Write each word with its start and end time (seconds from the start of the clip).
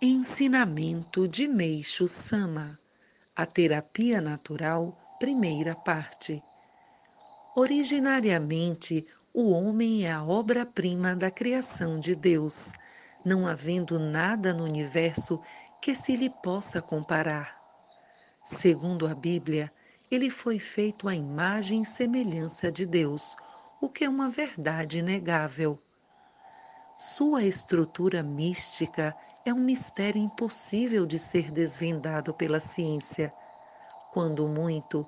Ensinamento 0.00 1.26
de 1.26 1.48
Meixo 1.48 2.06
Sama 2.06 2.78
A 3.34 3.44
Terapia 3.44 4.20
Natural, 4.20 4.96
primeira 5.18 5.74
parte. 5.74 6.40
Originariamente, 7.56 9.04
o 9.34 9.50
homem 9.50 10.06
é 10.06 10.12
a 10.12 10.22
obra-prima 10.22 11.16
da 11.16 11.32
criação 11.32 11.98
de 11.98 12.14
Deus, 12.14 12.72
não 13.24 13.44
havendo 13.44 13.98
nada 13.98 14.54
no 14.54 14.62
universo 14.62 15.42
que 15.80 15.96
se 15.96 16.14
lhe 16.14 16.30
possa 16.30 16.80
comparar. 16.80 17.60
Segundo 18.44 19.04
a 19.04 19.16
Bíblia, 19.16 19.68
ele 20.12 20.30
foi 20.30 20.60
feito 20.60 21.08
à 21.08 21.14
imagem 21.16 21.82
e 21.82 21.86
semelhança 21.86 22.70
de 22.70 22.86
Deus, 22.86 23.36
o 23.80 23.88
que 23.88 24.04
é 24.04 24.08
uma 24.08 24.30
verdade 24.30 25.00
inegável. 25.00 25.76
Sua 26.96 27.42
estrutura 27.42 28.22
mística 28.22 29.12
é 29.48 29.54
um 29.54 29.60
mistério 29.60 30.20
impossível 30.20 31.06
de 31.06 31.18
ser 31.18 31.50
desvendado 31.50 32.34
pela 32.34 32.60
ciência. 32.60 33.32
Quando 34.12 34.46
muito, 34.46 35.06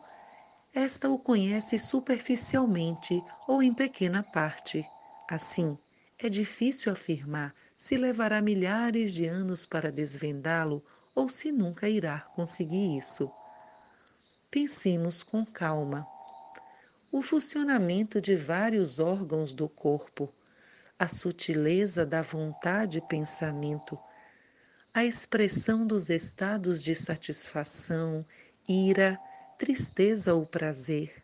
esta 0.74 1.10
o 1.10 1.18
conhece 1.18 1.78
superficialmente 1.78 3.22
ou 3.46 3.62
em 3.62 3.74
pequena 3.74 4.22
parte. 4.22 4.86
Assim, 5.28 5.76
é 6.18 6.28
difícil 6.28 6.90
afirmar 6.90 7.54
se 7.76 7.96
levará 7.96 8.40
milhares 8.40 9.12
de 9.12 9.26
anos 9.26 9.66
para 9.66 9.92
desvendá-lo 9.92 10.82
ou 11.14 11.28
se 11.28 11.52
nunca 11.52 11.88
irá 11.88 12.20
conseguir 12.34 12.96
isso. 12.96 13.30
Pensemos 14.50 15.22
com 15.22 15.44
calma. 15.44 16.06
O 17.12 17.20
funcionamento 17.20 18.20
de 18.20 18.36
vários 18.36 18.98
órgãos 18.98 19.52
do 19.52 19.68
corpo, 19.68 20.32
a 20.98 21.08
sutileza 21.08 22.06
da 22.06 22.22
vontade 22.22 22.98
e 22.98 23.00
pensamento, 23.02 23.98
a 24.92 25.04
expressão 25.04 25.86
dos 25.86 26.10
estados 26.10 26.82
de 26.82 26.96
satisfação, 26.96 28.26
ira, 28.68 29.16
tristeza 29.56 30.34
ou 30.34 30.44
prazer, 30.44 31.14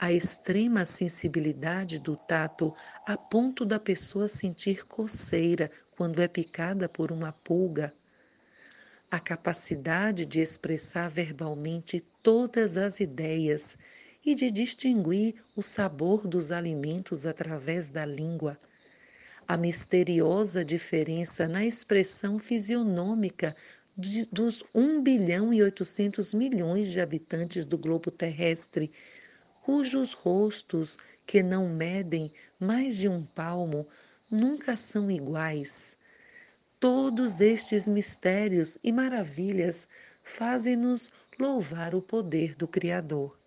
a 0.00 0.12
extrema 0.12 0.84
sensibilidade 0.84 2.00
do 2.00 2.16
tato 2.16 2.74
a 3.06 3.16
ponto 3.16 3.64
da 3.64 3.78
pessoa 3.78 4.26
sentir 4.26 4.84
coceira 4.84 5.70
quando 5.96 6.20
é 6.20 6.26
picada 6.26 6.88
por 6.88 7.12
uma 7.12 7.32
pulga, 7.32 7.94
a 9.08 9.20
capacidade 9.20 10.24
de 10.24 10.40
expressar 10.40 11.08
verbalmente 11.08 12.00
todas 12.20 12.76
as 12.76 12.98
ideias 12.98 13.76
e 14.26 14.34
de 14.34 14.50
distinguir 14.50 15.36
o 15.54 15.62
sabor 15.62 16.26
dos 16.26 16.50
alimentos 16.50 17.26
através 17.26 17.88
da 17.88 18.04
língua 18.04 18.58
a 19.46 19.56
misteriosa 19.56 20.64
diferença 20.64 21.48
na 21.48 21.64
expressão 21.64 22.38
fisionômica 22.38 23.54
de, 23.96 24.26
dos 24.26 24.64
1 24.74 25.02
bilhão 25.02 25.52
e 25.52 25.62
800 25.62 26.32
milhões 26.32 26.90
de 26.90 27.00
habitantes 27.00 27.66
do 27.66 27.76
globo 27.76 28.10
terrestre, 28.10 28.90
cujos 29.62 30.12
rostos, 30.12 30.98
que 31.26 31.42
não 31.42 31.68
medem 31.68 32.32
mais 32.58 32.96
de 32.96 33.08
um 33.08 33.22
palmo, 33.24 33.86
nunca 34.30 34.76
são 34.76 35.10
iguais. 35.10 35.96
Todos 36.80 37.40
estes 37.40 37.86
mistérios 37.86 38.78
e 38.82 38.90
maravilhas 38.90 39.88
fazem-nos 40.24 41.12
louvar 41.38 41.94
o 41.94 42.02
poder 42.02 42.54
do 42.54 42.66
Criador. 42.66 43.41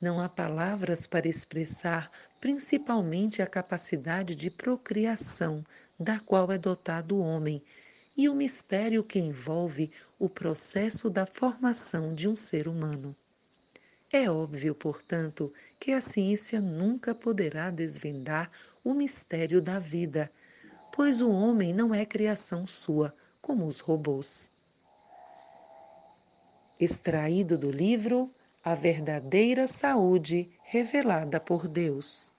Não 0.00 0.20
há 0.20 0.28
palavras 0.28 1.06
para 1.06 1.26
expressar 1.26 2.10
principalmente 2.40 3.40
a 3.40 3.46
capacidade 3.46 4.36
de 4.36 4.50
procriação 4.50 5.64
da 5.98 6.20
qual 6.20 6.52
é 6.52 6.58
dotado 6.58 7.16
o 7.16 7.20
homem 7.20 7.62
e 8.16 8.28
o 8.28 8.34
mistério 8.34 9.02
que 9.02 9.18
envolve 9.18 9.90
o 10.18 10.28
processo 10.28 11.08
da 11.08 11.26
formação 11.26 12.14
de 12.14 12.28
um 12.28 12.36
ser 12.36 12.68
humano. 12.68 13.16
É 14.12 14.30
óbvio, 14.30 14.74
portanto, 14.74 15.52
que 15.80 15.92
a 15.92 16.00
ciência 16.00 16.60
nunca 16.60 17.14
poderá 17.14 17.70
desvendar 17.70 18.50
o 18.84 18.94
mistério 18.94 19.60
da 19.60 19.78
vida, 19.78 20.30
pois 20.92 21.20
o 21.20 21.30
homem 21.30 21.74
não 21.74 21.94
é 21.94 22.06
criação 22.06 22.66
sua, 22.66 23.14
como 23.42 23.66
os 23.66 23.80
robôs. 23.80 24.48
Extraído 26.78 27.58
do 27.58 27.70
livro 27.70 28.30
a 28.66 28.74
verdadeira 28.74 29.68
saúde 29.68 30.50
revelada 30.72 31.38
por 31.38 31.68
Deus. 31.68 32.35